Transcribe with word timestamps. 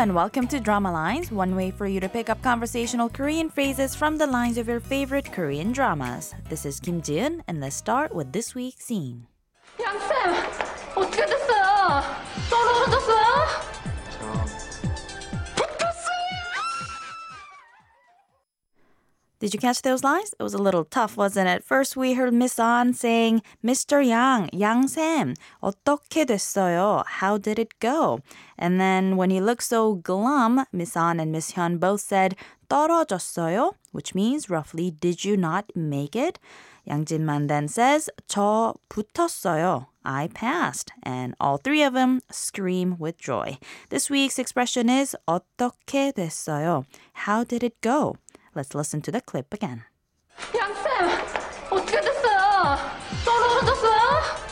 and 0.00 0.14
welcome 0.14 0.48
to 0.48 0.58
Drama 0.58 0.90
Lines, 0.90 1.30
one 1.30 1.54
way 1.54 1.70
for 1.70 1.86
you 1.86 2.00
to 2.00 2.08
pick 2.08 2.30
up 2.30 2.42
conversational 2.42 3.10
Korean 3.10 3.50
phrases 3.50 3.94
from 3.94 4.16
the 4.16 4.26
lines 4.26 4.56
of 4.56 4.66
your 4.66 4.80
favorite 4.80 5.30
Korean 5.30 5.72
dramas. 5.72 6.34
This 6.48 6.64
is 6.64 6.80
Kim 6.80 7.02
Jiun, 7.02 7.42
and 7.46 7.60
let's 7.60 7.76
start 7.76 8.14
with 8.14 8.32
this 8.32 8.54
week's 8.54 8.86
scene. 8.86 9.26
Did 19.39 19.53
you 19.53 19.59
catch 19.59 19.81
those 19.81 20.03
lines? 20.03 20.33
It 20.39 20.43
was 20.43 20.53
a 20.53 20.57
little 20.57 20.85
tough, 20.85 21.17
wasn't 21.17 21.49
it? 21.49 21.63
First, 21.63 21.97
we 21.97 22.13
heard 22.13 22.33
Miss 22.33 22.57
An 22.57 22.93
saying, 22.93 23.41
Mr. 23.63 24.03
Yang, 24.03 24.49
Yang 24.53 24.87
Sam, 24.87 25.33
어떻게 25.61 26.25
됐어요? 26.25 27.03
How 27.05 27.37
did 27.37 27.59
it 27.59 27.77
go? 27.81 28.21
And 28.57 28.79
then 28.79 29.17
when 29.17 29.29
he 29.29 29.41
looked 29.41 29.63
so 29.63 29.95
glum, 29.95 30.65
Miss 30.71 30.95
An 30.95 31.19
and 31.19 31.33
Miss 31.33 31.51
Hyun 31.51 31.81
both 31.81 31.99
said, 31.99 32.35
떨어졌어요? 32.69 33.73
Which 33.91 34.15
means 34.15 34.49
roughly, 34.49 34.89
did 34.89 35.25
you 35.25 35.35
not 35.35 35.65
make 35.75 36.15
it? 36.15 36.39
Yang 36.85 37.05
Jin-man 37.05 37.47
then 37.47 37.67
says, 37.67 38.09
저 38.29 38.75
붙었어요. 38.89 39.87
I 40.05 40.27
passed. 40.27 40.93
And 41.03 41.35
all 41.41 41.57
three 41.57 41.83
of 41.83 41.93
them 41.93 42.21
scream 42.31 42.95
with 42.97 43.17
joy. 43.17 43.57
This 43.89 44.09
week's 44.09 44.39
expression 44.39 44.87
is 44.89 45.15
어떻게 45.27 46.13
됐어요? 46.13 46.85
How 47.25 47.43
did 47.43 47.63
it 47.63 47.81
go? 47.81 48.15
Let's 48.53 48.73
listen 48.73 49.01
to 49.01 49.11
the 49.11 49.21
clip 49.21 49.53
again. 49.53 49.83
양쌤 50.55 51.09
어떻게 51.71 52.01
됐어요? 52.01 52.77
떨어졌어요? 53.25 54.45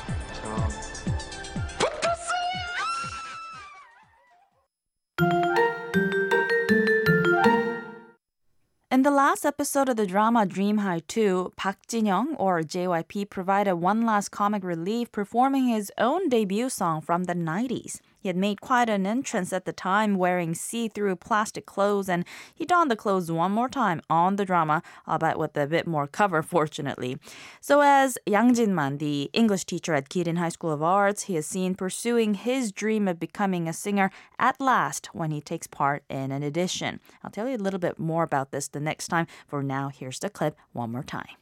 In 8.91 9.01
the 9.01 9.09
last 9.09 9.43
episode 9.43 9.89
of 9.89 9.95
the 9.95 10.05
drama 10.05 10.45
Dream 10.45 10.77
High 10.77 11.01
2, 11.07 11.53
Park 11.55 11.77
Jin-young, 11.87 12.35
or 12.35 12.61
JYP, 12.61 13.27
provided 13.29 13.75
one 13.75 14.05
last 14.05 14.29
comic 14.29 14.63
relief 14.63 15.11
performing 15.11 15.67
his 15.67 15.91
own 15.97 16.29
debut 16.29 16.69
song 16.69 17.01
from 17.01 17.23
the 17.23 17.33
90s. 17.33 17.99
He 18.23 18.29
had 18.29 18.37
made 18.37 18.61
quite 18.61 18.89
an 18.89 19.05
entrance 19.05 19.51
at 19.51 19.65
the 19.65 19.73
time 19.73 20.15
wearing 20.15 20.55
see-through 20.55 21.17
plastic 21.17 21.65
clothes 21.65 22.07
and 22.07 22.23
he 22.55 22.63
donned 22.63 22.89
the 22.89 22.95
clothes 22.95 23.29
one 23.29 23.51
more 23.51 23.67
time 23.67 24.01
on 24.09 24.37
the 24.37 24.45
drama, 24.45 24.81
albeit 25.05 25.37
with 25.37 25.57
a 25.57 25.67
bit 25.67 25.85
more 25.85 26.07
cover 26.07 26.41
fortunately. 26.41 27.17
So 27.59 27.81
as 27.81 28.17
Yang 28.25 28.53
Jin-man, 28.53 28.99
the 28.99 29.29
English 29.33 29.65
teacher 29.65 29.93
at 29.93 30.07
Kirin 30.07 30.37
High 30.37 30.49
School 30.55 30.71
of 30.71 30.81
Arts, 30.81 31.23
he 31.23 31.35
is 31.35 31.45
seen 31.45 31.75
pursuing 31.75 32.35
his 32.35 32.71
dream 32.71 33.09
of 33.09 33.19
becoming 33.19 33.67
a 33.67 33.73
singer 33.73 34.09
at 34.39 34.61
last 34.61 35.09
when 35.13 35.31
he 35.31 35.41
takes 35.41 35.67
part 35.67 36.03
in 36.09 36.31
an 36.31 36.45
audition. 36.45 37.01
I'll 37.23 37.31
tell 37.31 37.49
you 37.49 37.57
a 37.57 37.65
little 37.65 37.79
bit 37.79 37.99
more 37.99 38.23
about 38.23 38.51
this 38.51 38.69
the 38.69 38.79
next 38.79 39.09
time. 39.09 39.27
For 39.47 39.61
now, 39.61 39.89
here's 39.89 40.19
the 40.19 40.29
clip 40.29 40.57
one 40.71 40.91
more 40.93 41.03
time. 41.03 41.35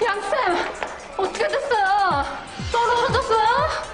양쌤 0.00 0.56
어떻게 1.18 1.48
됐어요? 1.48 2.22
떨어졌어요? 2.70 3.85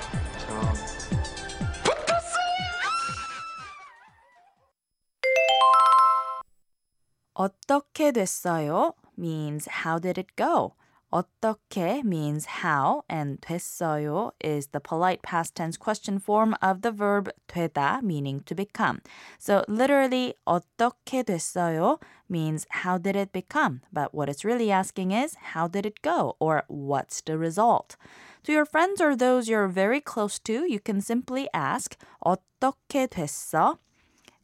어떻게 7.35 8.13
됐어요 8.13 8.95
means 9.17 9.69
how 9.85 9.99
did 9.99 10.19
it 10.19 10.35
go? 10.37 10.75
어떻게 11.11 12.05
means 12.05 12.47
how 12.63 13.03
and 13.09 13.41
됐어요 13.41 14.33
is 14.45 14.69
the 14.73 14.81
polite 14.81 15.23
past 15.23 15.55
tense 15.55 15.79
question 15.79 16.19
form 16.19 16.55
of 16.61 16.83
the 16.83 16.93
verb 16.93 17.31
되다 17.49 18.03
meaning 18.03 18.41
to 18.45 18.55
become. 18.55 19.01
So 19.39 19.65
literally 19.69 20.35
어떻게 20.47 21.23
됐어요 21.23 21.99
means 22.29 22.67
how 22.85 22.99
did 22.99 23.17
it 23.17 23.33
become? 23.33 23.81
But 23.91 24.13
what 24.13 24.29
it's 24.29 24.45
really 24.45 24.71
asking 24.71 25.13
is 25.13 25.35
how 25.55 25.67
did 25.67 25.87
it 25.87 26.03
go 26.03 26.37
or 26.39 26.65
what's 26.69 27.23
the 27.23 27.39
result? 27.39 27.97
To 28.45 28.53
your 28.53 28.67
friends 28.67 29.01
or 29.01 29.17
those 29.17 29.49
you're 29.49 29.69
very 29.69 30.01
close 30.01 30.39
to, 30.41 30.65
you 30.71 30.79
can 30.79 31.01
simply 31.01 31.49
ask 31.55 31.97
어떻게 32.25 33.07
됐어? 33.09 33.79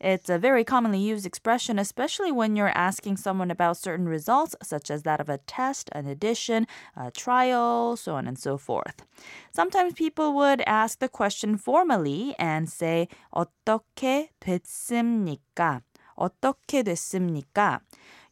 It's 0.00 0.28
a 0.28 0.38
very 0.38 0.64
commonly 0.64 0.98
used 0.98 1.24
expression, 1.24 1.78
especially 1.78 2.30
when 2.30 2.56
you're 2.56 2.76
asking 2.76 3.16
someone 3.16 3.50
about 3.50 3.78
certain 3.78 4.06
results, 4.06 4.54
such 4.62 4.90
as 4.90 5.02
that 5.04 5.20
of 5.20 5.30
a 5.30 5.38
test, 5.38 5.88
an 5.92 6.06
audition, 6.06 6.66
a 6.94 7.10
trial, 7.10 7.96
so 7.96 8.14
on 8.14 8.26
and 8.26 8.38
so 8.38 8.58
forth. 8.58 9.06
Sometimes 9.50 9.94
people 9.94 10.34
would 10.34 10.62
ask 10.66 10.98
the 10.98 11.08
question 11.08 11.56
formally 11.56 12.34
and 12.38 12.68
say, 12.68 13.08
어떻게 13.32 14.28
됐습니까? 14.40 15.80
어떻게 16.18 16.82
됐습니까? 16.82 17.80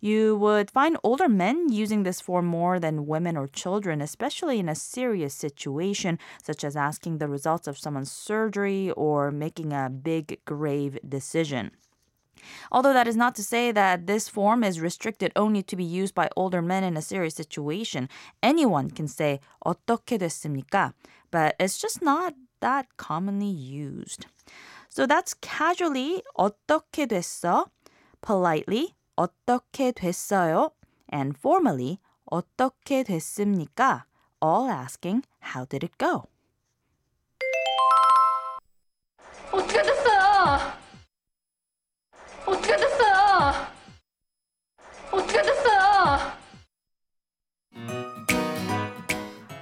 You 0.01 0.37
would 0.37 0.71
find 0.71 0.97
older 1.03 1.29
men 1.29 1.73
using 1.73 2.03
this 2.03 2.21
form 2.21 2.47
more 2.47 2.81
than 2.81 3.07
women 3.07 3.37
or 3.37 3.47
children, 3.47 4.01
especially 4.01 4.59
in 4.59 4.69
a 4.69 4.75
serious 4.75 5.35
situation, 5.35 6.19
such 6.43 6.65
as 6.65 6.77
asking 6.77 7.19
the 7.19 7.29
results 7.29 7.69
of 7.69 7.79
someone's 7.79 8.11
surgery 8.11 8.91
or 8.93 9.31
making 9.31 9.73
a 9.73 9.91
big, 9.91 10.41
grave 10.45 10.99
decision. 11.09 11.71
Although 12.73 12.93
that 12.93 13.07
is 13.07 13.17
not 13.17 13.37
to 13.37 13.45
say 13.45 13.71
that 13.71 14.07
this 14.07 14.29
form 14.29 14.65
is 14.65 14.81
restricted 14.81 15.33
only 15.37 15.63
to 15.63 15.77
be 15.77 15.85
used 15.85 16.15
by 16.15 16.29
older 16.37 16.61
men 16.61 16.83
in 16.83 16.97
a 16.97 17.03
serious 17.03 17.37
situation. 17.37 18.09
Anyone 18.43 18.91
can 18.91 19.07
say 19.07 19.39
어떻게 19.65 20.19
됐습니까? 20.19 20.93
But 21.31 21.55
it's 21.61 21.81
just 21.81 22.03
not 22.03 22.35
that 22.61 22.87
commonly 22.97 23.47
used. 23.47 24.27
So 24.89 25.07
that's 25.07 25.35
casually 25.35 26.23
어떻게 26.37 27.07
됐어? 27.07 27.67
politely 28.23 28.95
어떻게 29.17 29.93
됐어요? 29.93 30.71
and 31.13 31.37
formally 31.39 31.99
어떻게 32.27 33.03
됐습니까? 33.03 34.07
all 34.43 34.71
asking 34.71 35.23
how 35.55 35.67
did 35.67 35.85
it 35.85 35.97
go? 35.99 36.25
어떻게 39.53 39.83
됐어요? 39.83 40.59
어떻게 42.47 42.77
됐어요? 42.77 43.53
어떻게 45.13 45.43
됐어요? 45.43 46.43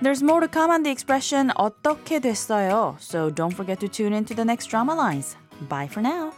There's 0.03 0.23
more 0.23 0.41
to 0.41 0.49
come 0.49 0.71
on 0.71 0.83
the 0.83 0.91
expression 0.91 1.51
어떻게 1.57 2.21
됐어요? 2.21 2.97
So 3.01 3.31
don't 3.31 3.53
forget 3.53 3.81
to 3.81 3.89
tune 3.89 4.15
in 4.15 4.25
to 4.27 4.35
the 4.35 4.45
next 4.45 4.71
drama 4.71 4.95
lines. 4.95 5.37
Bye 5.69 5.89
for 5.89 6.01
now. 6.01 6.33